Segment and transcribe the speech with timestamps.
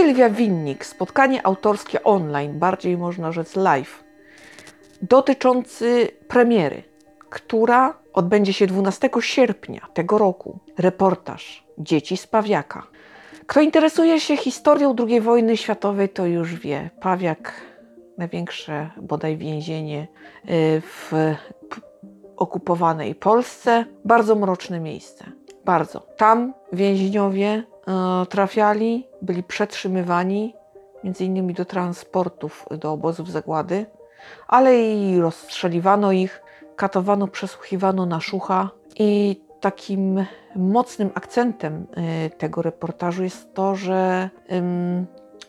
[0.00, 4.04] Sylwia Winnik, spotkanie autorskie online, bardziej można rzec live,
[5.02, 6.82] dotyczący premiery,
[7.30, 10.58] która odbędzie się 12 sierpnia tego roku.
[10.78, 12.86] Reportaż Dzieci z Pawiaka.
[13.46, 16.90] Kto interesuje się historią II wojny światowej, to już wie.
[17.00, 17.52] Pawiak,
[18.18, 20.08] największe bodaj więzienie
[20.44, 21.12] y, w
[22.36, 23.84] okupowanej Polsce.
[24.04, 25.39] Bardzo mroczne miejsce.
[25.70, 26.00] Bardzo.
[26.16, 27.64] Tam więźniowie
[28.22, 30.54] y, trafiali, byli przetrzymywani,
[31.04, 33.86] między innymi do transportów, do obozów zagłady,
[34.48, 36.42] ale i rozstrzeliwano ich,
[36.76, 41.86] katowano, przesłuchiwano na szucha i takim mocnym akcentem
[42.26, 44.30] y, tego reportażu jest to, że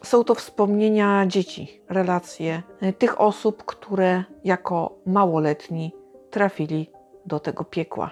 [0.04, 5.96] są to wspomnienia dzieci, relacje y, tych osób, które jako małoletni
[6.30, 6.92] trafili
[7.26, 8.12] do tego piekła.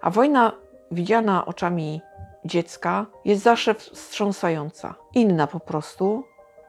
[0.00, 0.63] A wojna
[0.94, 2.00] widziana oczami
[2.44, 6.24] dziecka jest zawsze wstrząsająca, inna po prostu,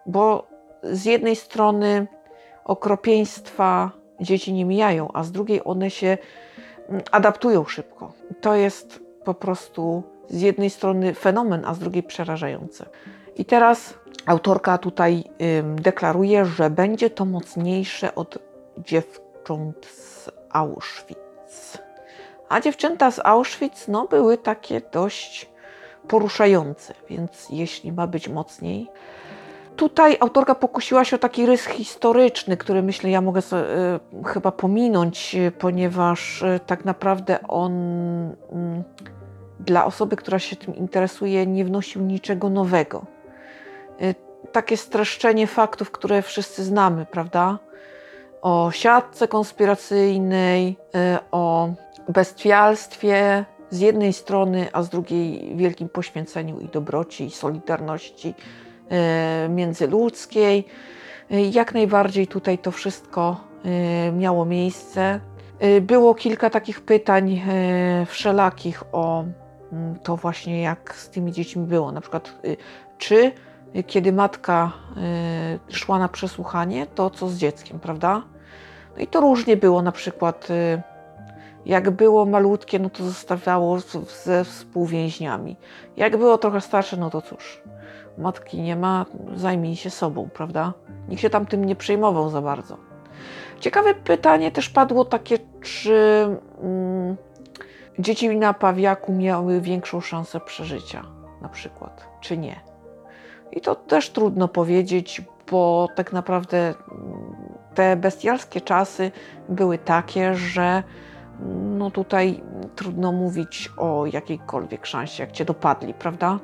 [0.06, 0.48] bo
[0.84, 2.08] z jednej strony
[2.66, 6.18] okropieństwa dzieci nie mijają, a z drugiej one się
[6.90, 8.14] mm, adaptują szybko.
[8.42, 12.86] To jest po prostu z jednej strony fenomen, a z drugiej przerażające.
[13.36, 13.94] I teraz
[14.26, 15.24] autorka tutaj
[15.76, 18.38] deklaruje, że będzie to mocniejsze od
[18.78, 21.85] dziewcząt z Auschwitz.
[22.50, 25.50] A dziewczęta z Auschwitz no, były takie dość
[26.08, 28.90] poruszające, więc jeśli ma być mocniej,
[29.76, 34.52] Tutaj autorka pokusiła się o taki rys historyczny, który myślę, ja mogę sobie, y, chyba
[34.52, 37.74] pominąć, y, ponieważ y, tak naprawdę on
[38.30, 38.34] y,
[39.60, 43.06] dla osoby, która się tym interesuje, nie wnosił niczego nowego.
[44.52, 47.60] Takie streszczenie faktów, które wszyscy znamy, prawda?
[48.42, 50.78] O siatce konspiracyjnej,
[51.32, 51.70] o
[52.10, 58.34] bestialstwie z jednej strony, a z drugiej wielkim poświęceniu i dobroci, i solidarności
[58.90, 60.68] E, międzyludzkiej.
[61.32, 65.20] E, jak najbardziej tutaj to wszystko e, miało miejsce.
[65.82, 67.42] Było kilka takich pytań
[68.06, 69.26] wszelakich o
[69.72, 71.92] mm, to właśnie jak z tymi dziećmi było.
[71.92, 72.40] Na przykład,
[72.98, 73.32] czy
[73.88, 74.72] kiedy matka
[75.70, 78.22] szła na przesłuchanie, to co z dzieckiem, prawda?
[78.96, 79.82] No i to różnie było.
[79.82, 80.48] Na przykład,
[81.66, 83.80] jak było malutkie, no to zostawiało
[84.24, 85.56] ze współwięźniami.
[85.98, 87.62] Jak było trochę starsze, no to cóż,
[88.18, 89.06] matki nie ma,
[89.36, 90.74] zajmij się sobą, prawda?
[91.10, 92.78] Nikt się tam tym nie przejmował za bardzo.
[93.60, 96.28] Ciekawe pytanie też padło takie, czy
[96.62, 97.16] mm,
[98.00, 101.04] dzieci na pawiaku miały większą szansę przeżycia,
[101.42, 102.60] na przykład, czy nie.
[103.52, 105.22] I to też trudno powiedzieć,
[105.52, 106.76] bo tak naprawdę mm,
[107.76, 109.12] te bestialskie czasy
[109.50, 110.84] były takie, że
[111.78, 112.44] no tutaj
[112.76, 116.40] trudno mówić o jakiejkolwiek szansie, jak cię dopadli, prawda?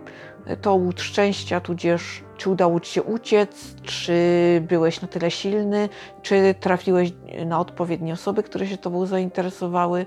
[0.61, 4.13] To łód szczęścia, tudzież czy udało ci się uciec, czy
[4.67, 5.89] byłeś na tyle silny,
[6.21, 7.13] czy trafiłeś
[7.45, 10.05] na odpowiednie osoby, które się tobą zainteresowały.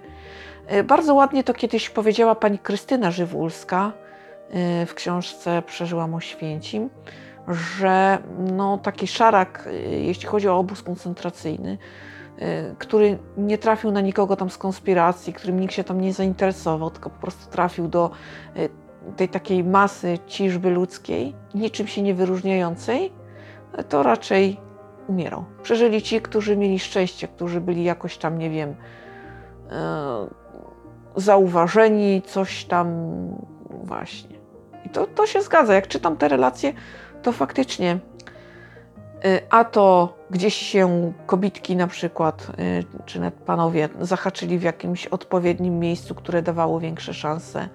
[0.66, 3.92] E, bardzo ładnie to kiedyś powiedziała pani Krystyna Żywulska
[4.50, 6.90] e, w książce Przeżyłam o Święcim,
[7.78, 11.78] że no, taki szarak, e, jeśli chodzi o obóz koncentracyjny,
[12.78, 17.10] który nie trafił na nikogo tam z konspiracji, którym nikt się tam nie zainteresował, tylko
[17.10, 18.10] po prostu trafił do
[18.56, 18.68] y,
[19.16, 23.12] tej takiej masy ciżby ludzkiej, niczym się nie wyróżniającej,
[23.88, 24.60] to raczej
[25.08, 25.44] umierał.
[25.62, 28.74] Przeżyli ci, którzy mieli szczęście, którzy byli jakoś tam, nie wiem, y,
[31.16, 32.88] zauważeni, coś tam
[33.70, 34.36] właśnie.
[34.84, 35.74] I to, to się zgadza.
[35.74, 36.72] Jak czytam te relacje,
[37.22, 38.13] to faktycznie Y,
[39.50, 45.78] a to gdzieś się kobitki na przykład, y, czy nawet panowie zahaczyli w jakimś odpowiednim
[45.78, 47.68] miejscu, które dawało większe szanse,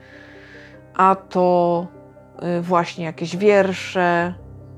[0.95, 1.87] a to
[2.57, 4.33] y, właśnie jakieś wiersze,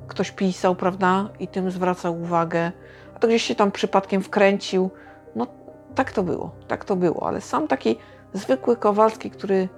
[0.07, 2.71] ktoś pisał, prawda, i tym zwracał uwagę,
[3.15, 4.89] a to gdzieś się tam przypadkiem wkręcił.
[5.35, 5.47] No
[5.95, 7.97] tak to było, tak to było, ale sam taki
[8.33, 9.69] zwykły Kowalski, który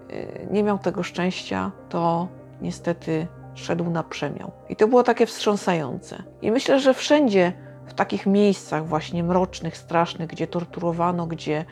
[0.52, 2.28] nie miał tego szczęścia, to
[2.62, 4.52] niestety szedł na przemiał.
[4.70, 6.24] I to było takie wstrząsające.
[6.42, 7.54] I myślę, że wszędzie
[7.86, 11.66] w takich miejscach właśnie mrocznych, strasznych, gdzie torturowano, gdzie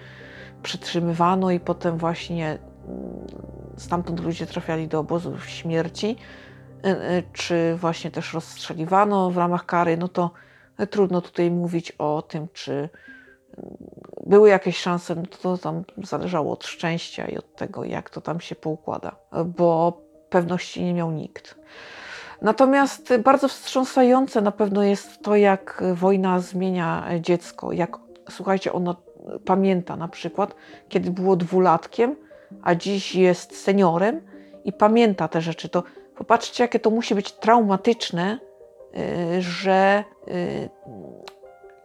[0.63, 2.57] przetrzymywano i potem właśnie
[2.87, 3.27] mm,
[3.77, 6.15] stamtąd ludzie trafiali do obozów śmierci,
[6.85, 10.31] y, y, czy właśnie też rozstrzeliwano w ramach kary, no to
[10.89, 12.89] trudno tutaj mówić o tym, czy mm,
[14.25, 18.39] były jakieś szanse, no to tam zależało od szczęścia i od tego, jak to tam
[18.39, 20.01] się poukłada, bo
[20.31, 21.55] pewności nie miał nikt.
[22.41, 27.97] Natomiast bardzo wstrząsające na pewno jest to, jak wojna zmienia dziecko, jak
[28.29, 28.95] słuchajcie, ono
[29.45, 30.55] pamięta na przykład,
[30.89, 32.15] kiedy było dwulatkiem,
[32.61, 34.21] a dziś jest seniorem
[34.65, 35.69] i pamięta te rzeczy.
[35.69, 35.83] To
[36.15, 38.39] popatrzcie, jakie to musi być traumatyczne
[39.37, 40.69] y, że y,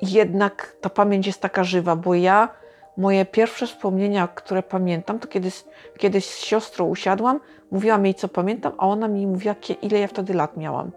[0.03, 2.49] jednak ta pamięć jest taka żywa, bo ja,
[2.97, 5.65] moje pierwsze wspomnienia, które pamiętam, to kiedyś,
[5.99, 7.41] kiedyś z siostrą usiadłam,
[7.71, 10.91] mówiłam jej, co pamiętam, a ona mi mówiła, ile ja wtedy lat miałam.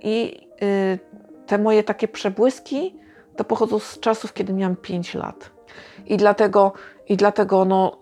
[0.00, 0.48] I
[1.46, 2.96] te moje takie przebłyski
[3.36, 5.50] to pochodzą z czasów, kiedy miałam 5 lat.
[6.06, 6.72] I dlatego,
[7.08, 7.98] i dlatego no,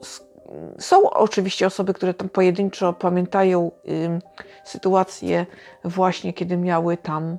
[0.79, 4.21] są oczywiście osoby, które tam pojedynczo pamiętają y,
[4.65, 5.47] sytuację
[5.85, 7.39] właśnie, kiedy miały tam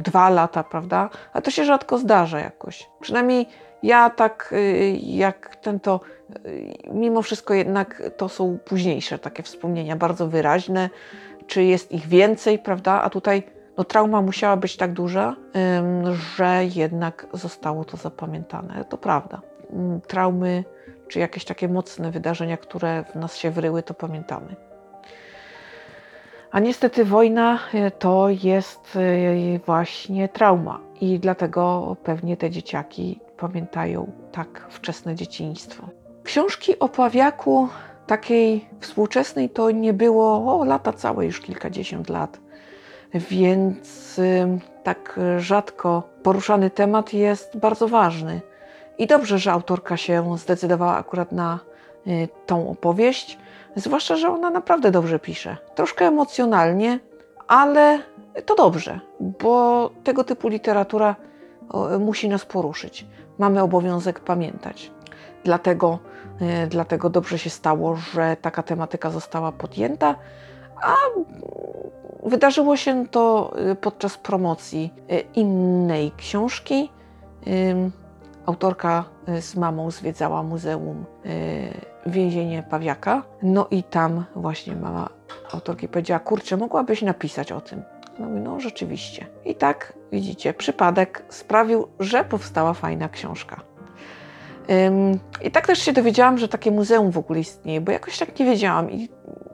[0.00, 1.10] dwa lata, prawda?
[1.32, 2.90] A to się rzadko zdarza jakoś.
[3.00, 3.48] Przynajmniej
[3.82, 6.00] ja tak y, jak ten to,
[6.46, 10.90] y, mimo wszystko jednak to są późniejsze takie wspomnienia, bardzo wyraźne,
[11.46, 13.02] czy jest ich więcej, prawda?
[13.02, 13.42] A tutaj
[13.76, 15.36] no, trauma musiała być tak duża,
[16.36, 18.84] że jednak zostało to zapamiętane.
[18.84, 19.40] To prawda.
[19.72, 20.64] Mm, traumy
[21.08, 24.56] czy jakieś takie mocne wydarzenia, które w nas się wryły, to pamiętamy.
[26.50, 28.98] A niestety wojna e, to jest
[29.66, 35.88] właśnie trauma i dlatego pewnie te dzieciaki pamiętają tak wczesne dzieciństwo.
[36.24, 37.68] Książki o Pawiaku
[38.06, 42.38] takiej współczesnej to nie było o, lata całe, już kilkadziesiąt lat
[43.14, 44.20] więc
[44.82, 48.40] tak rzadko poruszany temat jest bardzo ważny.
[48.98, 51.58] I dobrze, że autorka się zdecydowała akurat na
[52.06, 53.38] y, tą opowieść,
[53.76, 55.56] zwłaszcza, że ona naprawdę dobrze pisze.
[55.74, 56.98] Troszkę emocjonalnie,
[57.48, 57.98] ale
[58.46, 61.16] to dobrze, bo tego typu literatura
[62.00, 63.06] musi nas poruszyć.
[63.38, 64.90] Mamy obowiązek pamiętać.
[65.44, 65.98] Dlatego,
[66.64, 70.14] y, dlatego dobrze się stało, że taka tematyka została podjęta,
[70.82, 70.94] a
[72.28, 76.90] Wydarzyło się to y, podczas promocji y, innej książki.
[78.46, 79.04] Autorka
[79.40, 81.04] z mamą zwiedzała Muzeum
[82.06, 83.22] Więzienie Pawiaka.
[83.42, 85.08] No i tam właśnie mama
[85.52, 87.82] autorki powiedziała, kurczę, mogłabyś napisać o tym.
[88.18, 89.26] No, no rzeczywiście.
[89.44, 93.60] I tak, widzicie, przypadek sprawił, że powstała fajna książka.
[95.42, 98.46] I tak też się dowiedziałam, że takie muzeum w ogóle istnieje, bo jakoś tak nie
[98.46, 99.08] wiedziałam i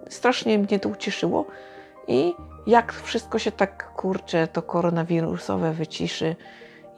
[0.09, 1.47] strasznie mnie to ucieszyło.
[2.09, 2.35] I
[2.67, 6.37] jak wszystko się tak kurcze, to koronawirusowe wyciszy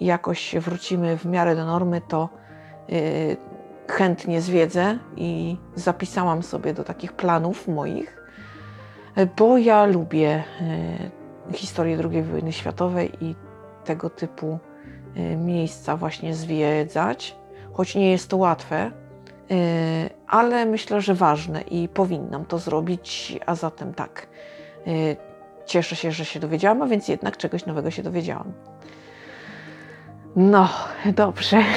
[0.01, 2.29] jakoś wrócimy w miarę do normy, to
[2.89, 3.37] yy,
[3.89, 8.23] chętnie zwiedzę i zapisałam sobie do takich planów moich,
[9.37, 11.11] bo ja lubię yy,
[11.53, 13.35] historię II wojny światowej i
[13.85, 14.59] tego typu
[15.15, 17.37] yy, miejsca właśnie zwiedzać,
[17.73, 18.91] choć nie jest to łatwe,
[19.51, 19.57] yy,
[20.27, 24.27] ale myślę, że ważne i powinnam to zrobić, a zatem tak.
[24.87, 25.17] Yy,
[25.67, 28.53] Cieszę się, że się dowiedziałam, a więc jednak czegoś nowego się dowiedziałam.
[30.37, 30.69] No,
[31.15, 31.63] dobrze.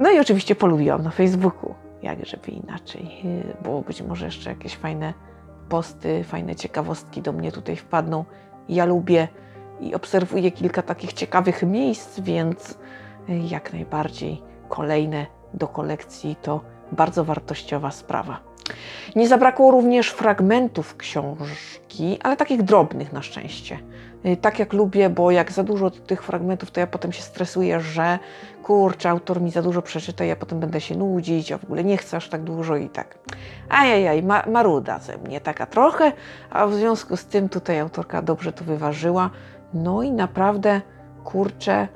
[0.00, 1.74] No i oczywiście polubiłam na Facebooku.
[2.02, 3.22] Jak żeby inaczej,
[3.64, 5.14] bo być może jeszcze jakieś fajne
[5.68, 8.24] posty, fajne ciekawostki do mnie tutaj wpadną.
[8.68, 9.28] Ja lubię
[9.80, 12.78] i obserwuję kilka takich ciekawych miejsc, więc
[13.28, 16.60] jak najbardziej kolejne do kolekcji to
[16.92, 18.40] bardzo wartościowa sprawa.
[19.16, 23.78] Nie zabrakło również fragmentów książki, ale takich drobnych na szczęście.
[24.26, 27.80] Y, tak jak lubię, bo jak za dużo tych fragmentów, to ja potem się stresuję,
[27.80, 28.18] że
[28.62, 31.96] kurczę, autor mi za dużo przeczyta, ja potem będę się nudzić, a w ogóle nie
[31.96, 33.18] chcę aż tak dużo i tak.
[33.68, 36.12] Ajajaj, ma, maruda ze mnie taka trochę,
[36.50, 39.30] a w związku z tym tutaj autorka dobrze to wyważyła.
[39.74, 40.80] No i naprawdę,
[41.24, 41.88] kurczę,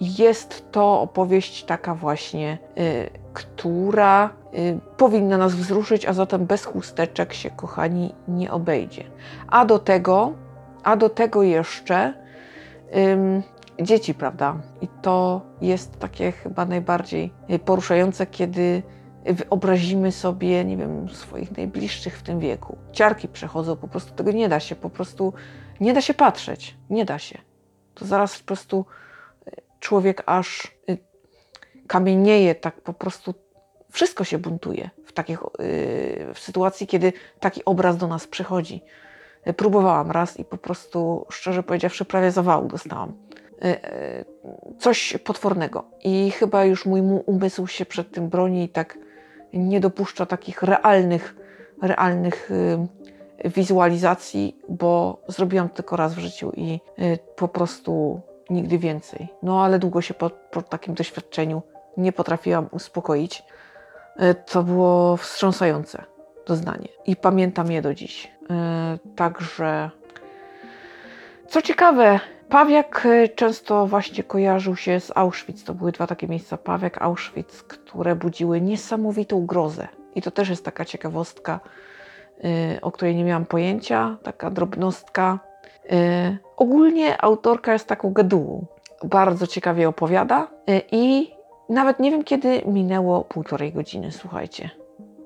[0.00, 7.32] jest to opowieść taka właśnie, y, która y, powinna nas wzruszyć, a zatem bez chusteczek
[7.32, 9.04] się, kochani, nie obejdzie.
[9.48, 10.32] A do tego,
[10.88, 12.14] a do tego jeszcze
[12.96, 13.42] ym,
[13.82, 14.56] dzieci, prawda?
[14.80, 17.32] I to jest takie chyba najbardziej
[17.64, 18.82] poruszające, kiedy
[19.24, 22.78] wyobrazimy sobie, nie wiem, swoich najbliższych w tym wieku.
[22.92, 25.32] Ciarki przechodzą, po prostu tego nie da się, po prostu
[25.80, 27.38] nie da się patrzeć, nie da się.
[27.94, 28.84] To zaraz po prostu
[29.48, 30.98] y, człowiek aż y,
[31.86, 33.34] kamienieje, tak po prostu
[33.90, 35.40] wszystko się buntuje w, takich,
[36.34, 38.82] w sytuacji, kiedy taki obraz do nas przychodzi.
[39.56, 43.12] Próbowałam raz i po prostu, szczerze powiedziawszy, prawie zawału dostałam.
[43.62, 43.76] Yy, yy,
[44.78, 45.84] coś potwornego.
[46.04, 48.98] I chyba już mój umysł się przed tym broni i tak
[49.52, 51.36] nie dopuszcza takich realnych,
[51.82, 52.50] realnych
[53.44, 59.28] yy, wizualizacji, bo zrobiłam tylko raz w życiu i yy, po prostu nigdy więcej.
[59.42, 61.62] No ale długo się po, po takim doświadczeniu
[61.96, 63.42] nie potrafiłam uspokoić.
[64.16, 66.04] E, to było wstrząsające
[66.46, 68.32] doznanie i pamiętam je do dziś.
[68.50, 69.90] E, także,
[71.48, 75.64] co ciekawe, Pawiak e, często właśnie kojarzył się z Auschwitz.
[75.64, 79.88] To były dwa takie miejsca, Pawiak, Auschwitz, które budziły niesamowitą grozę.
[80.14, 81.60] I to też jest taka ciekawostka,
[82.82, 85.38] o której nie miałam pojęcia, taka drobnostka.
[86.56, 88.66] Ogólnie autorka jest taką gadułą.
[89.04, 90.48] Bardzo ciekawie opowiada
[90.92, 91.30] i
[91.68, 94.70] nawet nie wiem, kiedy minęło półtorej godziny, słuchajcie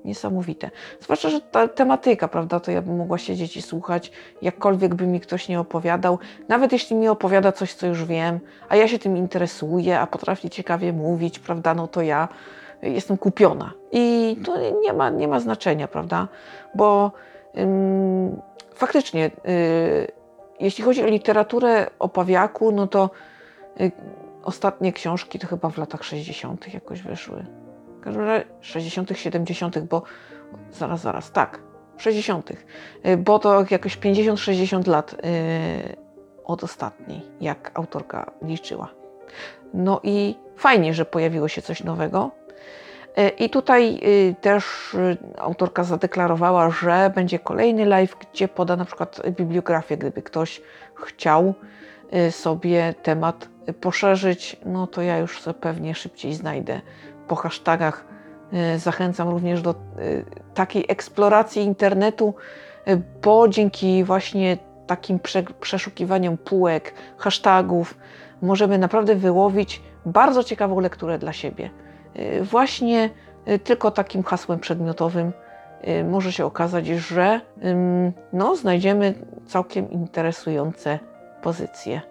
[0.05, 0.71] niesamowite.
[0.99, 5.19] Zwłaszcza, że ta tematyka, prawda, to ja bym mogła siedzieć i słuchać, jakkolwiek by mi
[5.19, 9.17] ktoś nie opowiadał, nawet jeśli mi opowiada coś, co już wiem, a ja się tym
[9.17, 12.27] interesuję, a potrafi ciekawie mówić, prawda, no to ja
[12.81, 13.73] jestem kupiona.
[13.91, 16.27] I to nie ma, nie ma znaczenia, prawda,
[16.75, 17.11] bo
[17.57, 18.41] ym,
[18.75, 20.07] faktycznie, yy,
[20.59, 23.09] jeśli chodzi o literaturę o pawiaku, no to
[23.79, 23.91] yy,
[24.43, 26.73] ostatnie książki to chyba w latach 60.
[26.73, 27.45] jakoś wyszły
[28.03, 30.03] każdym razie 60., 70., bo
[30.71, 31.59] zaraz, zaraz, tak,
[31.97, 35.95] 60., y, bo to jakoś 50-60 lat yy,
[36.43, 38.89] od ostatniej, jak autorka liczyła.
[39.73, 42.31] No i fajnie, że pojawiło się coś nowego.
[43.17, 44.01] Yy, I tutaj
[44.41, 50.61] też y, autorka zadeklarowała, że będzie kolejny live, gdzie poda na przykład bibliografię, gdyby ktoś
[50.95, 51.53] chciał
[52.27, 53.49] y, sobie temat
[53.81, 56.81] poszerzyć, no to ja już pewnie szybciej znajdę
[57.33, 58.05] po hashtagach.
[58.53, 59.75] E, zachęcam również do e,
[60.53, 62.33] takiej eksploracji internetu,
[62.85, 65.19] e, bo dzięki właśnie takim
[65.59, 67.97] przeszukiwaniom półek, hashtagów,
[68.41, 71.69] możemy naprawdę wyłowić bardzo ciekawą lekturę dla siebie.
[72.41, 73.09] Właśnie
[73.63, 75.31] tylko takim hasłem przedmiotowym
[76.09, 77.41] może się okazać, że
[78.33, 79.13] no, znajdziemy
[79.47, 80.99] całkiem interesujące
[81.41, 82.01] pozycje.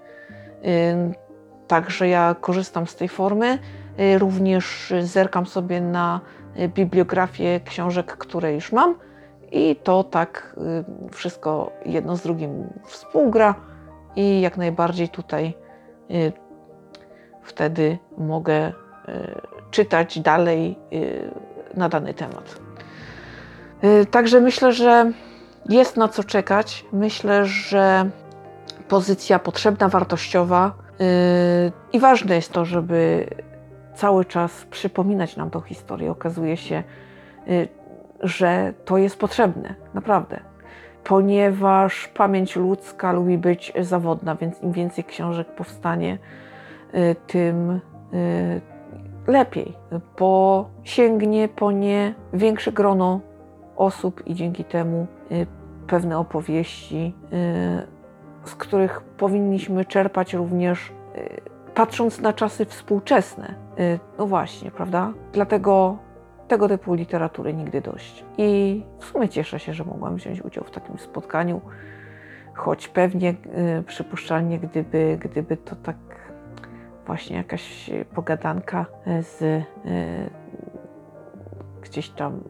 [1.69, 3.59] Także ja korzystam z tej formy.
[4.01, 6.21] Y, również zerkam sobie na
[6.59, 8.95] y, bibliografię książek, które już mam
[9.53, 10.57] i to tak
[11.09, 13.55] y, wszystko jedno z drugim współgra
[14.17, 15.55] i jak najbardziej tutaj
[17.43, 18.73] wtedy mogę
[19.71, 20.79] czytać dalej
[21.75, 22.61] na dany temat.
[24.11, 25.13] Także myślę, że
[25.69, 26.85] jest na co czekać.
[26.93, 28.11] Myślę, że
[28.89, 30.75] pozycja potrzebna, wartościowa
[31.93, 33.27] i ważne jest to, żeby
[33.95, 36.11] cały czas przypominać nam tą historię.
[36.11, 36.83] Okazuje się,
[37.49, 37.69] y,
[38.21, 40.41] że to jest potrzebne, naprawdę.
[41.05, 46.19] Ponieważ pamięć ludzka lubi być zawodna, więc im więcej książek powstanie,
[46.95, 47.81] y, tym
[48.15, 48.61] y,
[49.27, 49.75] lepiej,
[50.19, 53.21] bo sięgnie po nie większe grono
[53.77, 55.07] osób i dzięki temu
[55.87, 57.15] pewne opowieści,
[58.45, 60.93] z których powinniśmy czerpać również
[61.75, 63.55] patrząc na czasy współczesne.
[63.79, 65.13] Y, no właśnie, prawda?
[65.33, 65.99] Dlatego
[66.49, 68.25] tego typu literatury nigdy dość.
[68.39, 71.61] I w sumie cieszę się, że mogłam wziąć udział w takim spotkaniu,
[72.55, 73.31] choć pewnie
[73.81, 75.97] y, przypuszczalnie, gdyby, gdyby to tak
[77.07, 78.87] właśnie jakaś pogadanka
[79.21, 79.65] z y,
[81.83, 82.41] gdzieś tam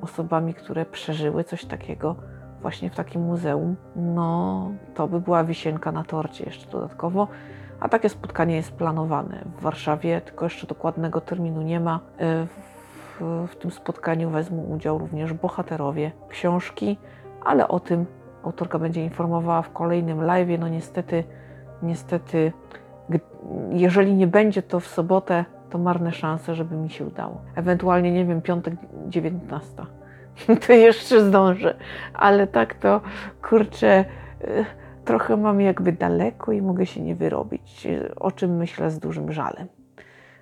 [0.00, 2.16] osobami, które przeżyły coś takiego
[2.60, 7.28] właśnie w takim muzeum, no to by była wisienka na torcie jeszcze dodatkowo.
[7.80, 12.00] A takie spotkanie jest planowane w Warszawie, tylko jeszcze dokładnego terminu nie ma.
[12.18, 12.46] E,
[13.20, 16.98] w, w tym spotkaniu wezmą udział również bohaterowie książki,
[17.44, 18.06] ale o tym
[18.44, 20.60] autorka będzie informowała w kolejnym live.
[20.60, 21.24] No niestety,
[21.82, 22.52] niestety,
[23.70, 27.40] jeżeli nie będzie to w sobotę, to marne szanse, żeby mi się udało.
[27.54, 28.74] Ewentualnie, nie wiem, piątek
[29.08, 29.72] 19.
[30.66, 31.74] To jeszcze zdążę,
[32.14, 33.00] ale tak to
[33.42, 34.04] kurczę e,
[35.04, 39.68] trochę mam jakby daleko i mogę się nie wyrobić, o czym myślę z dużym żalem.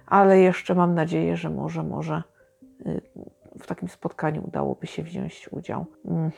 [0.06, 2.22] Ale jeszcze mam nadzieję, że może, może
[2.86, 3.00] y,
[3.58, 5.86] w takim spotkaniu udałoby się wziąć udział.
[6.04, 6.30] Mm,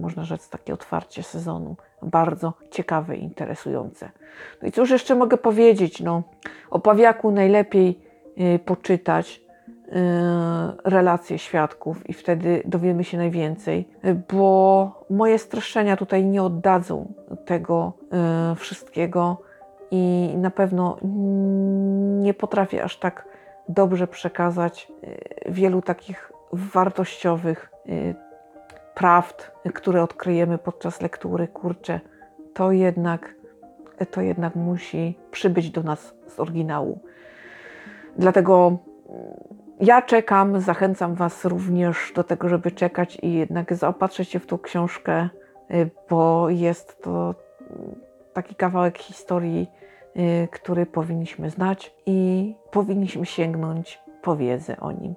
[0.00, 1.76] można rzec takie otwarcie sezonu.
[2.02, 4.10] Bardzo ciekawe i interesujące.
[4.62, 6.00] No i cóż jeszcze mogę powiedzieć?
[6.00, 6.22] No,
[6.70, 8.00] o Pawiaku najlepiej
[8.38, 9.40] y, poczytać
[10.84, 13.88] relacje świadków i wtedy dowiemy się najwięcej,
[14.32, 17.12] bo moje streszczenia tutaj nie oddadzą
[17.44, 17.92] tego
[18.52, 19.42] y, wszystkiego
[19.90, 20.96] i na pewno
[22.22, 23.28] nie potrafię aż tak
[23.68, 24.92] dobrze przekazać
[25.48, 27.70] y, wielu takich wartościowych
[28.94, 31.48] prawd, które odkryjemy podczas lektury.
[31.48, 32.00] Kurczę,
[32.54, 33.34] to jednak,
[34.10, 37.00] to jednak musi przybyć do nas z oryginału.
[38.16, 38.78] Dlatego
[39.82, 44.58] ja czekam, zachęcam Was również do tego, żeby czekać i jednak zaopatrzyć się w tą
[44.58, 45.28] książkę,
[45.70, 47.34] y, bo jest to
[48.32, 49.70] taki kawałek historii,
[50.16, 55.14] y, który powinniśmy znać i powinniśmy sięgnąć po wiedzę o nim.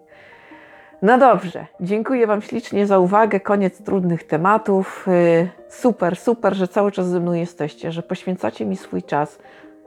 [1.01, 3.39] No dobrze, dziękuję Wam ślicznie za uwagę.
[3.39, 5.07] Koniec trudnych tematów.
[5.07, 9.39] Y, super, super, że cały czas ze mną jesteście, że poświęcacie mi swój czas,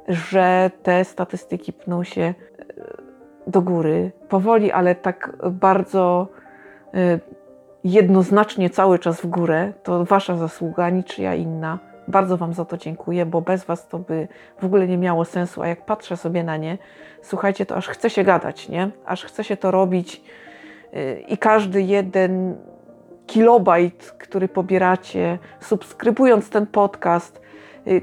[0.08, 2.34] że te statystyki pną się
[3.48, 6.28] do góry, powoli, ale tak bardzo
[6.94, 7.20] y,
[7.84, 11.78] jednoznacznie cały czas w górę, to wasza zasługa, niczyja inna.
[12.08, 14.28] Bardzo Wam za to dziękuję, bo bez Was to by
[14.60, 15.62] w ogóle nie miało sensu.
[15.62, 16.78] A jak patrzę sobie na nie,
[17.22, 18.90] słuchajcie, to aż chce się gadać, nie?
[19.06, 20.22] Aż chce się to robić
[20.92, 22.56] yy, i każdy jeden
[23.26, 27.40] kilobajt, który pobieracie, subskrybując ten podcast,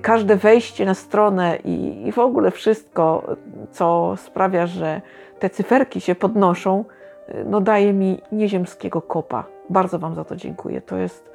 [0.02, 3.36] każde wejście na stronę i, i w ogóle wszystko,
[3.72, 5.02] co sprawia, że
[5.40, 6.86] te cyferki się podnoszą,
[7.28, 9.44] yy, no daje mi nieziemskiego kopa.
[9.70, 10.82] Bardzo Wam za to dziękuję.
[10.82, 11.32] To jest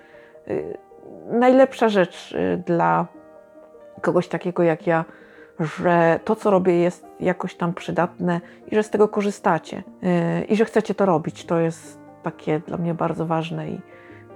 [0.46, 0.78] yy,
[1.30, 3.06] najlepsza rzecz y, dla
[4.00, 5.04] kogoś takiego jak ja,
[5.60, 8.40] że to, co robię, jest jakoś tam przydatne
[8.70, 9.82] i że z tego korzystacie
[10.42, 11.44] y, i że chcecie to robić.
[11.44, 13.80] To jest takie dla mnie bardzo ważne i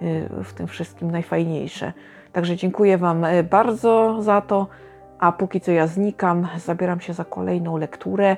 [0.02, 1.92] y, w tym wszystkim najfajniejsze.
[2.34, 4.66] Także dziękuję Wam bardzo za to.
[5.18, 8.36] A póki co ja znikam, zabieram się za kolejną lekturę.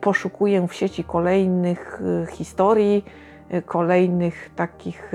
[0.00, 3.04] Poszukuję w sieci kolejnych historii,
[3.66, 5.12] kolejnych takich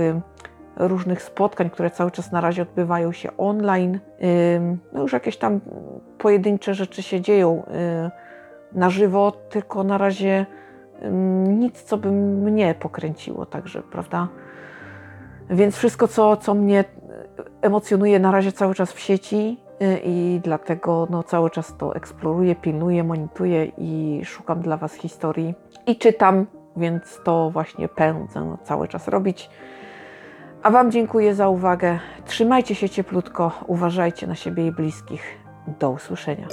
[0.77, 3.99] różnych spotkań, które cały czas na razie odbywają się online.
[4.93, 5.59] No już jakieś tam
[6.17, 7.63] pojedyncze rzeczy się dzieją
[8.73, 10.45] na żywo, tylko na razie
[11.47, 14.27] nic, co by mnie pokręciło, także, prawda?
[15.49, 16.83] Więc wszystko, co, co mnie
[17.61, 22.55] emocjonuje na razie cały czas w sieci y, i dlatego no, cały czas to eksploruję,
[22.55, 25.53] pilnuję, monituję i szukam dla Was historii
[25.87, 26.45] i czytam,
[26.77, 29.49] więc to właśnie pędzę no, cały czas robić.
[30.63, 31.99] A Wam dziękuję za uwagę.
[32.25, 35.37] Trzymajcie się cieplutko, uważajcie na siebie i bliskich.
[35.79, 36.47] Do usłyszenia.